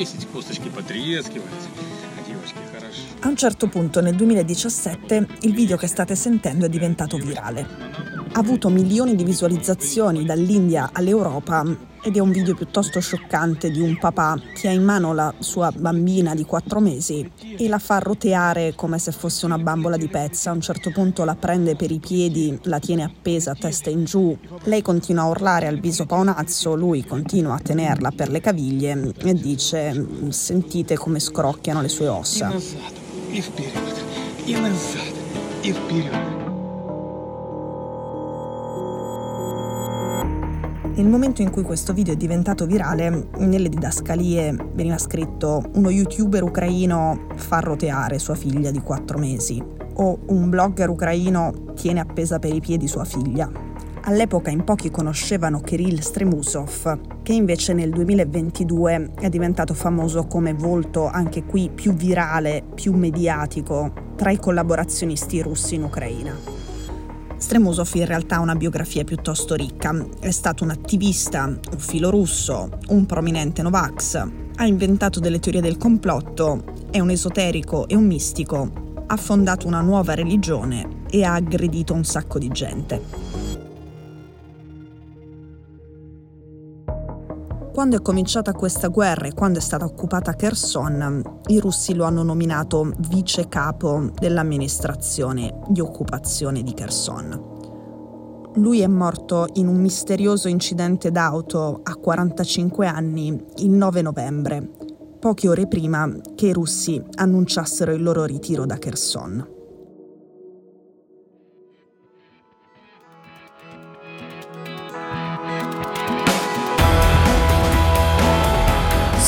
[0.00, 1.50] 10 косточки потрескивать.
[2.18, 3.02] А девочки, хорошо.
[3.22, 7.66] A un certo punto nel 2017 il video che state sentendo è diventato virale.
[8.32, 11.64] Ha avuto milioni di visualizzazioni dall'India all'Europa
[12.03, 15.71] ed è un video piuttosto scioccante di un papà che ha in mano la sua
[15.71, 20.49] bambina di quattro mesi e la fa roteare come se fosse una bambola di pezza.
[20.49, 24.35] A un certo punto la prende per i piedi, la tiene appesa testa in giù.
[24.63, 29.33] Lei continua a urlare al viso paonazzo, lui continua a tenerla per le caviglie e
[29.33, 32.51] dice sentite come scrocchiano le sue ossa.
[40.93, 46.43] Nel momento in cui questo video è diventato virale, nelle didascalie veniva scritto uno youtuber
[46.43, 52.53] ucraino fa roteare sua figlia di 4 mesi o un blogger ucraino tiene appesa per
[52.53, 53.49] i piedi sua figlia.
[54.01, 61.07] All'epoca in pochi conoscevano Kirill Stremusov, che invece nel 2022 è diventato famoso come volto
[61.07, 66.60] anche qui più virale, più mediatico tra i collaborazionisti russi in Ucraina.
[67.41, 69.93] Stremosov in realtà ha una biografia piuttosto ricca.
[70.19, 76.63] È stato un attivista, un filorusso, un prominente Novax, ha inventato delle teorie del complotto,
[76.91, 82.03] è un esoterico e un mistico, ha fondato una nuova religione e ha aggredito un
[82.05, 83.30] sacco di gente.
[87.81, 92.21] Quando è cominciata questa guerra e quando è stata occupata Kherson, i russi lo hanno
[92.21, 98.51] nominato vice capo dell'amministrazione di occupazione di Kherson.
[98.57, 104.69] Lui è morto in un misterioso incidente d'auto a 45 anni il 9 novembre,
[105.19, 109.50] poche ore prima che i russi annunciassero il loro ritiro da Kherson.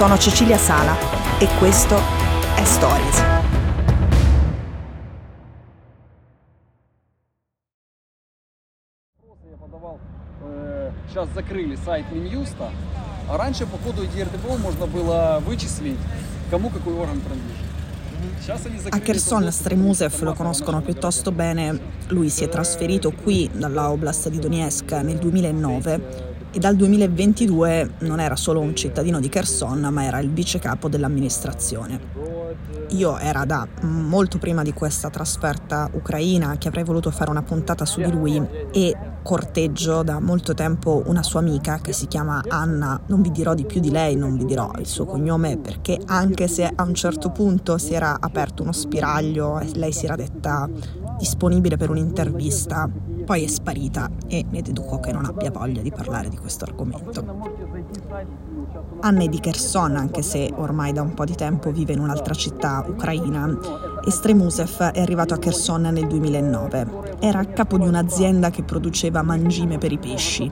[0.00, 0.94] Sono Cecilia Sala
[1.38, 1.96] e questo
[2.54, 3.24] è Stories.
[9.50, 9.98] Я подавал,
[10.42, 12.70] э, сейчас закрыли сайт Минюста,
[13.28, 15.98] а раньше по коду ИДРДБО можно было вычислить,
[16.50, 17.66] кому какой орган принадлежит.
[18.40, 21.78] Сейчас они A закрыли Kherson этот Stremusev доступ lo к conoscono piuttosto bene.
[22.08, 28.19] Lui si è trasferito qui dalla Oblast di Donetsk nel 2009 e dal 2022 non
[28.19, 31.99] era solo un cittadino di Kherson, ma era il vice capo dell'amministrazione.
[32.89, 37.85] Io era da molto prima di questa trasferta ucraina che avrei voluto fare una puntata
[37.85, 42.99] su di lui e corteggio da molto tempo una sua amica che si chiama Anna.
[43.05, 46.49] Non vi dirò di più di lei, non vi dirò il suo cognome perché anche
[46.49, 50.69] se a un certo punto si era aperto uno spiraglio e lei si era detta
[51.17, 52.89] disponibile per un'intervista,
[53.31, 57.23] poi è sparita e ne deduco che non abbia voglia di parlare di questo argomento.
[58.99, 62.33] Anna è di Kherson, anche se ormai da un po' di tempo vive in un'altra
[62.33, 63.57] città ucraina,
[64.05, 66.87] e Stremusev è arrivato a Kherson nel 2009.
[67.21, 70.51] Era a capo di un'azienda che produceva mangime per i pesci.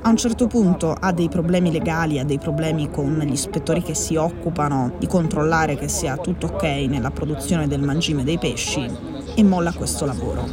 [0.00, 3.94] A un certo punto ha dei problemi legali, ha dei problemi con gli ispettori che
[3.94, 9.42] si occupano di controllare che sia tutto ok nella produzione del mangime dei pesci e
[9.42, 10.46] molla questo lavoro.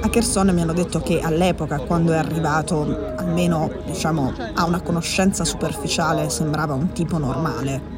[0.00, 5.44] A Kherson mi hanno detto che all'epoca, quando è arrivato, almeno diciamo, a una conoscenza
[5.44, 7.96] superficiale, sembrava un tipo normale.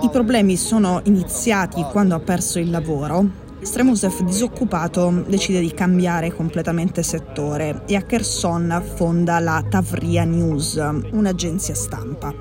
[0.00, 7.02] I problemi sono iniziati quando ha perso il lavoro, Stremusev, disoccupato, decide di cambiare completamente
[7.02, 12.32] settore e a Kherson fonda la Tavria News, un'agenzia stampa.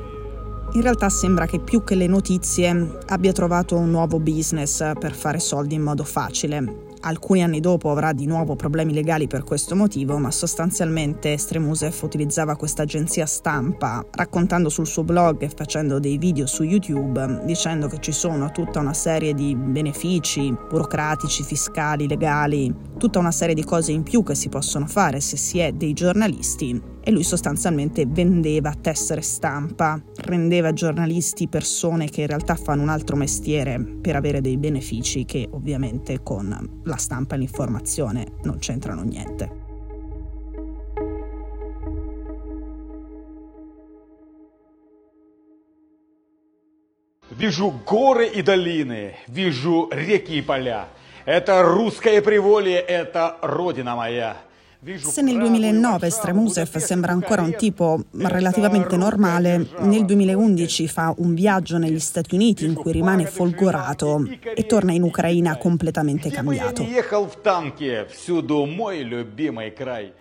[0.74, 5.40] In realtà sembra che più che le notizie abbia trovato un nuovo business per fare
[5.40, 6.83] soldi in modo facile.
[7.06, 12.56] Alcuni anni dopo avrà di nuovo problemi legali per questo motivo, ma sostanzialmente Stremusev utilizzava
[12.56, 18.00] questa agenzia stampa raccontando sul suo blog e facendo dei video su YouTube dicendo che
[18.00, 23.92] ci sono tutta una serie di benefici burocratici, fiscali, legali, tutta una serie di cose
[23.92, 28.75] in più che si possono fare se si è dei giornalisti e lui sostanzialmente vendeva
[28.75, 34.59] tessere stampa, rendeva giornalisti persone che in realtà fanno un altro mestiere per avere dei
[34.59, 39.67] benefici che ovviamente con la stampa e l'informazione non c'entrano niente.
[47.39, 50.89] Вижу горы и долины, вижу реки и поля.
[51.25, 54.39] Это русское приволье, это родина моя.
[54.98, 61.78] Se nel 2009 Stremusev sembra ancora un tipo relativamente normale, nel 2011 fa un viaggio
[61.78, 66.86] negli Stati Uniti in cui rimane folgorato e torna in Ucraina completamente cambiato.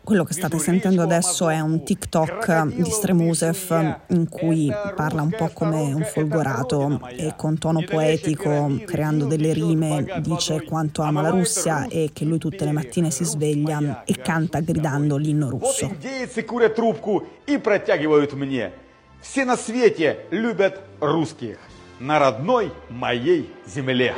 [0.05, 5.51] Quello che state sentendo adesso è un TikTok di Stremusev in cui parla un po'
[5.53, 11.89] come un folgorato e con tono poetico, creando delle rime, dice quanto ama la Russia
[11.89, 15.91] e che lui tutte le mattine si sveglia e canta canta gridando l'inno russo.
[19.21, 21.59] Все на свете любят русских
[22.01, 24.15] на родной моей земле.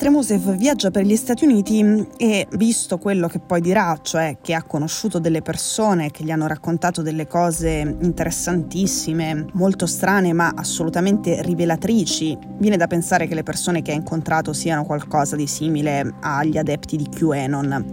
[0.00, 4.62] Stremusev viaggia per gli Stati Uniti e, visto quello che poi dirà, cioè che ha
[4.62, 12.34] conosciuto delle persone che gli hanno raccontato delle cose interessantissime, molto strane ma assolutamente rivelatrici,
[12.56, 16.96] viene da pensare che le persone che ha incontrato siano qualcosa di simile agli adepti
[16.96, 17.92] di QAnon.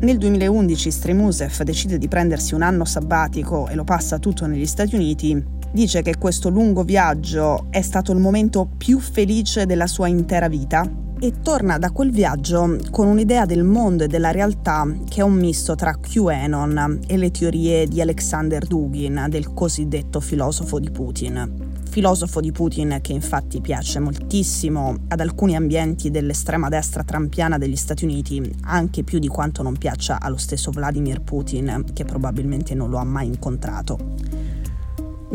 [0.00, 4.96] Nel 2011 Stremusev decide di prendersi un anno sabbatico e lo passa tutto negli Stati
[4.96, 5.40] Uniti.
[5.70, 11.04] Dice che questo lungo viaggio è stato il momento più felice della sua intera vita
[11.18, 15.34] e torna da quel viaggio con un'idea del mondo e della realtà che è un
[15.34, 21.74] misto tra QAnon e le teorie di Alexander Dugin, del cosiddetto filosofo di Putin.
[21.88, 28.04] Filosofo di Putin che infatti piace moltissimo ad alcuni ambienti dell'estrema destra trampiana degli Stati
[28.04, 32.98] Uniti, anche più di quanto non piaccia allo stesso Vladimir Putin, che probabilmente non lo
[32.98, 34.35] ha mai incontrato.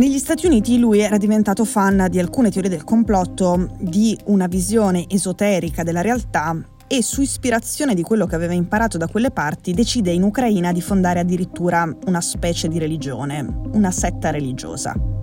[0.02, 5.06] Negli Stati Uniti lui era diventato fan di alcune teorie del complotto, di una visione
[5.08, 6.58] esoterica della realtà
[6.88, 10.82] e su ispirazione di quello che aveva imparato da quelle parti decide in Ucraina di
[10.82, 15.21] fondare addirittura una specie di religione, una setta religiosa.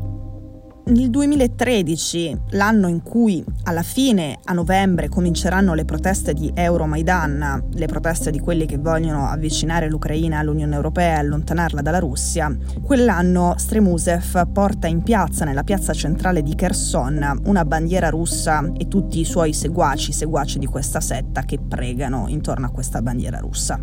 [0.88, 7.86] Nel 2013, l'anno in cui alla fine a novembre cominceranno le proteste di Euromaidan, le
[7.86, 14.50] proteste di quelli che vogliono avvicinare l'Ucraina all'Unione Europea e allontanarla dalla Russia, quell'anno Stremusev
[14.50, 19.52] porta in piazza, nella piazza centrale di Kherson, una bandiera russa e tutti i suoi
[19.52, 23.78] seguaci, seguaci di questa setta che pregano intorno a questa bandiera russa.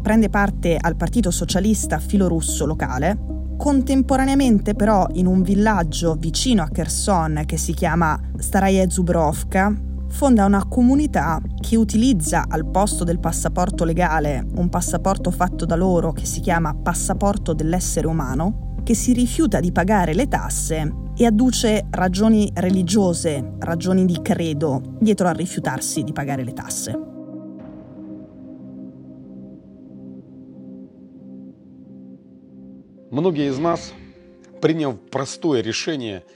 [0.00, 3.33] Prende parte al Partito Socialista filorusso locale
[3.64, 9.74] Contemporaneamente però in un villaggio vicino a Kherson che si chiama Staraje Zubrovka
[10.08, 16.12] fonda una comunità che utilizza al posto del passaporto legale un passaporto fatto da loro
[16.12, 21.86] che si chiama passaporto dell'essere umano, che si rifiuta di pagare le tasse e adduce
[21.88, 27.13] ragioni religiose, ragioni di credo dietro a rifiutarsi di pagare le tasse.
[33.14, 33.92] Многие из нас,
[34.60, 36.24] приняв простое решение–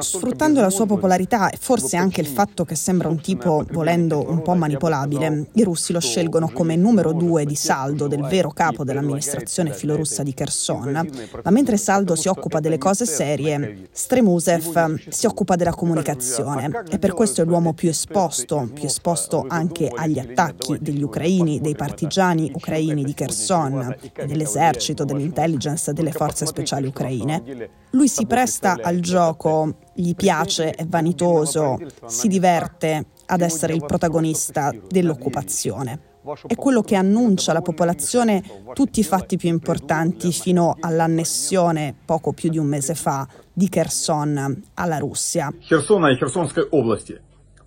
[0.00, 4.40] Sfruttando la sua popolarità e forse anche il fatto che sembra un tipo, volendo, un
[4.40, 9.74] po' manipolabile, i russi lo scelgono come numero due di Saldo, del vero capo dell'amministrazione
[9.74, 11.10] filorussa di Kherson.
[11.44, 16.84] Ma mentre Saldo si occupa delle cose serie, Stremusev si occupa della comunicazione.
[16.90, 21.74] e per questo è l'uomo più esposto, più esposto anche agli attacchi degli ucraini, dei
[21.74, 23.94] partigiani ucraini di Kherson,
[24.26, 27.69] dell'esercito, dell'intelligence, delle forze speciali ucraine ucraine.
[27.91, 34.73] Lui si presta al gioco, gli piace, è vanitoso, si diverte ad essere il protagonista
[34.87, 36.15] dell'occupazione.
[36.45, 42.49] È quello che annuncia alla popolazione tutti i fatti più importanti fino all'annessione, poco più
[42.49, 45.53] di un mese fa, di Kherson alla Russia.
[45.61, 47.21] Херсона и Херсонской области.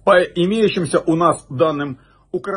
[0.04, 1.98] По имеющимся у нас данным,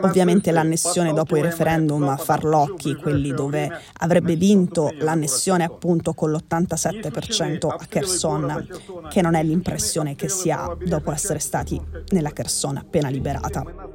[0.02, 7.68] Ovviamente l'annessione dopo i referendum a farlocchi, quelli dove avrebbe vinto l'annessione appunto con l'87%
[7.68, 8.68] a Kherson,
[9.08, 11.80] che non è l'impressione che si ha dopo essere stati
[12.11, 13.88] nella Kherson appena liberata.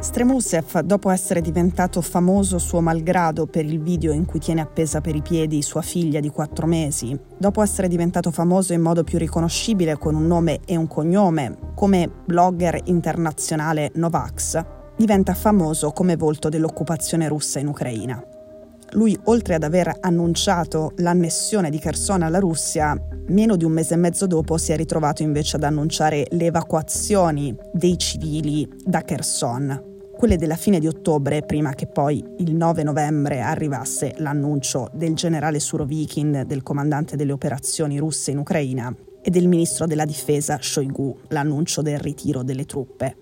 [0.00, 5.16] Stremusev, dopo essere diventato famoso suo malgrado per il video in cui tiene appesa per
[5.16, 9.98] i piedi sua figlia di quattro mesi, dopo essere diventato famoso in modo più riconoscibile
[9.98, 14.64] con un nome e un cognome, come blogger internazionale Novax,
[14.96, 18.22] diventa famoso come volto dell'occupazione russa in Ucraina.
[18.92, 23.98] Lui, oltre ad aver annunciato l'annessione di Kherson alla Russia, meno di un mese e
[23.98, 30.36] mezzo dopo si è ritrovato invece ad annunciare le evacuazioni dei civili da Kherson, quelle
[30.36, 36.44] della fine di ottobre, prima che poi il 9 novembre arrivasse l'annuncio del generale Surovikin,
[36.46, 41.98] del comandante delle operazioni russe in Ucraina, e del ministro della difesa Shoigu, l'annuncio del
[41.98, 43.16] ritiro delle truppe.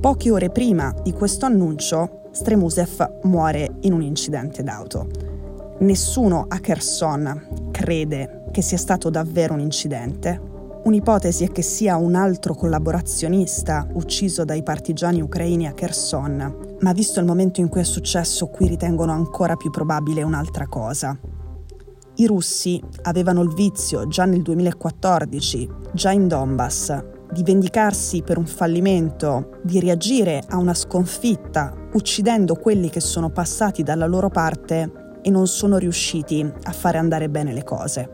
[0.00, 5.06] Poche ore prima di questo annuncio, Stremusev muore in un incidente d'auto.
[5.80, 10.40] Nessuno a Kherson crede che sia stato davvero un incidente.
[10.84, 17.20] Un'ipotesi è che sia un altro collaborazionista ucciso dai partigiani ucraini a Kherson, ma visto
[17.20, 21.16] il momento in cui è successo, qui ritengono ancora più probabile un'altra cosa.
[22.16, 28.46] I russi avevano il vizio già nel 2014, già in Donbass, di vendicarsi per un
[28.46, 35.30] fallimento, di reagire a una sconfitta, uccidendo quelli che sono passati dalla loro parte e
[35.30, 38.10] non sono riusciti a fare andare bene le cose.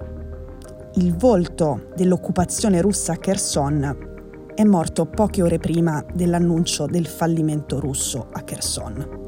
[0.95, 4.07] Il volto dell'occupazione russa a Kherson
[4.55, 9.28] è morto poche ore prima dell'annuncio del fallimento russo a Kherson.